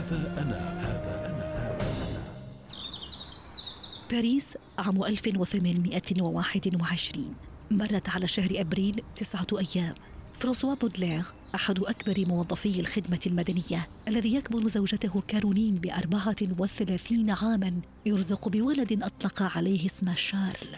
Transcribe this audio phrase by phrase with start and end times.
[0.00, 1.40] هذا أنا هذا أنا.
[4.10, 7.34] باريس عام 1821
[7.70, 9.94] مرت على شهر أبريل تسعة أيام.
[10.34, 11.24] فرانسوا بودلير
[11.54, 19.42] أحد أكبر موظفي الخدمة المدنية الذي يكبر زوجته كارولين بأربعة وثلاثين عاما يرزق بولد أطلق
[19.42, 20.76] عليه اسم شارل.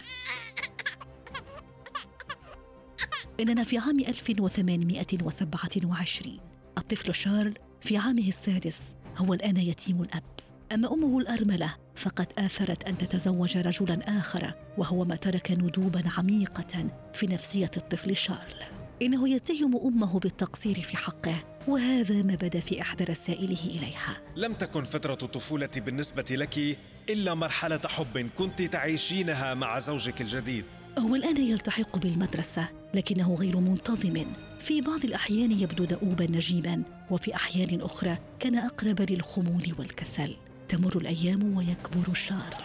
[3.39, 6.37] إننا في عام 1827
[6.77, 8.95] الطفل شارل في عامه السادس.
[9.17, 10.23] هو الآن يتيم الأب.
[10.71, 17.27] أما أمه الأرملة فقد آثرت أن تتزوج رجلا آخر وهو ما ترك ندوبا عميقة في
[17.27, 18.63] نفسية الطفل شارل.
[19.01, 21.35] إنه يتهم أمه بالتقصير في حقه
[21.67, 24.17] وهذا ما بدا في إحدى رسائله إليها.
[24.35, 26.77] لم تكن فترة الطفولة بالنسبة لك
[27.09, 30.65] إلا مرحلة حب كنت تعيشينها مع زوجك الجديد.
[30.99, 34.25] هو الآن يلتحق بالمدرسة لكنه غير منتظم.
[34.59, 40.35] في بعض الأحيان يبدو دؤوبا نجيبا وفي أحيان أخرى كان أقرب للخمول والكسل.
[40.69, 42.63] تمر الأيام ويكبر شارل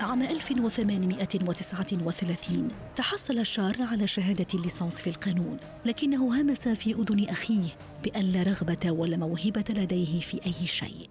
[0.00, 7.64] عام 1839 تحصل شارل على شهادة الليسانس في القانون لكنه همس في أذن أخيه
[8.04, 11.08] بأن لا رغبة ولا موهبة لديه في أي شيء.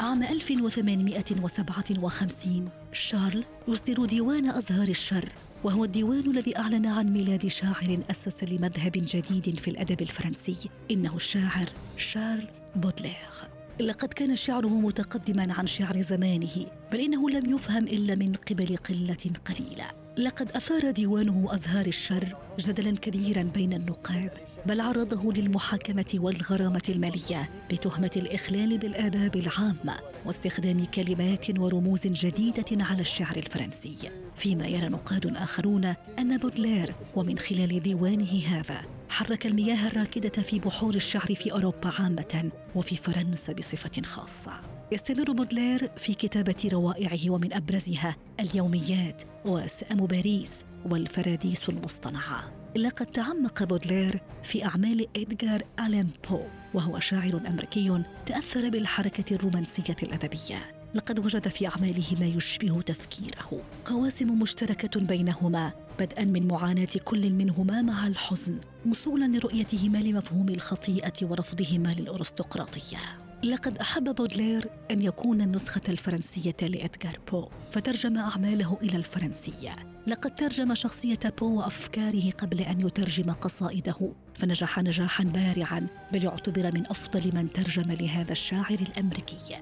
[0.00, 5.28] عام 1857 شارل يصدر ديوان أزهار الشر
[5.64, 11.66] وهو الديوان الذي أعلن عن ميلاد شاعر أسس لمذهب جديد في الأدب الفرنسي إنه الشاعر
[11.96, 18.32] شارل بودلير لقد كان شعره متقدما عن شعر زمانه بل إنه لم يفهم إلا من
[18.32, 19.90] قبل قلة قليلة.
[20.18, 24.30] لقد أثار ديوانه أزهار الشر جدلا كبيرا بين النقاد
[24.66, 33.36] بل عرضه للمحاكمة والغرامة المالية بتهمة الإخلال بالآداب العامة واستخدام كلمات ورموز جديدة على الشعر
[33.36, 34.10] الفرنسي.
[34.34, 35.84] فيما يرى نقاد آخرون
[36.18, 42.50] أن بودلير ومن خلال ديوانه هذا حرك المياه الراكدة في بحور الشعر في أوروبا عامة
[42.74, 44.60] وفي فرنسا بصفة خاصة.
[44.92, 52.52] يستمر بودلير في كتابة روائعه ومن أبرزها اليوميات وسأم باريس والفراديس المصطنعة.
[52.76, 56.40] لقد تعمق بودلير في أعمال إدغار ألين بو
[56.74, 60.75] وهو شاعر أمريكي تأثر بالحركة الرومانسية الأدبية.
[60.96, 63.62] لقد وجد في أعماله ما يشبه تفكيره.
[63.84, 71.88] قواسم مشتركة بينهما بدءا من معاناة كل منهما مع الحزن وصولا لرؤيتهما لمفهوم الخطيئة ورفضهما
[71.88, 72.98] للأرستقراطية.
[73.44, 79.76] لقد أحب بودلير أن يكون النسخة الفرنسية لإدغار بو فترجم أعماله إلى الفرنسية.
[80.06, 86.86] لقد ترجم شخصية بو وأفكاره قبل أن يترجم قصائده فنجح نجاحا بارعا بل يعتبر من
[86.86, 89.56] أفضل من ترجم لهذا الشاعر الأمريكي.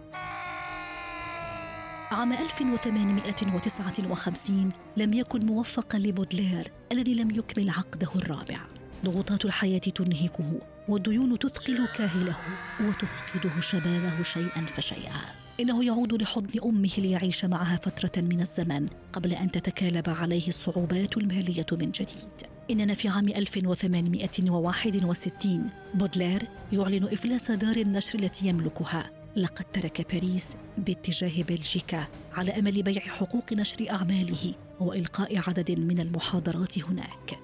[2.10, 8.60] عام 1859 لم يكن موفقا لبودلير الذي لم يكمل عقده الرابع.
[9.04, 12.36] ضغوطات الحياة تنهكه والديون تثقل كاهله
[12.80, 15.20] وتفقده شبابه شيئا فشيئا.
[15.60, 21.66] إنه يعود لحضن أمه ليعيش معها فترة من الزمن قبل أن تتكالب عليه الصعوبات المالية
[21.72, 22.28] من جديد.
[22.70, 26.42] إننا في عام 1861 بودلير
[26.72, 33.52] يعلن إفلاس دار النشر التي يملكها لقد ترك باريس باتجاه بلجيكا على أمل بيع حقوق
[33.52, 37.38] نشر أعماله وإلقاء عدد من المحاضرات هناك.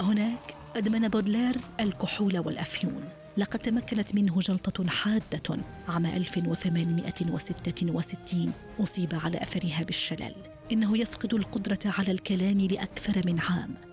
[0.00, 3.08] هناك أدمن بودلير الكحول والأفيون.
[3.36, 5.58] لقد تمكنت منه جلطة حادة
[5.88, 10.34] عام 1866 أصيب على أثرها بالشلل.
[10.72, 13.87] إنه يفقد القدرة على الكلام لأكثر من عام.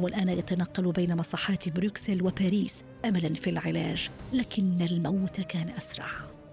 [0.00, 6.06] هو الآن يتنقل بين مصحات بروكسل وباريس أملا في العلاج لكن الموت كان أسرع.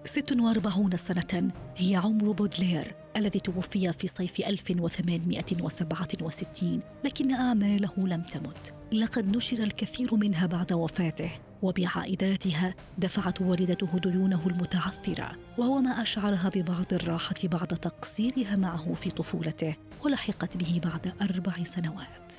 [0.04, 8.74] 46 سنة هي عمر بودلير الذي توفي في صيف 1867 لكن أعماله لم تمت.
[8.92, 11.30] لقد نشر الكثير منها بعد وفاته
[11.62, 19.76] وبعائداتها دفعت والدته ديونه المتعثرة وهو ما أشعرها ببعض الراحة بعد تقصيرها معه في طفولته
[20.04, 22.32] ولحقت به بعد أربع سنوات.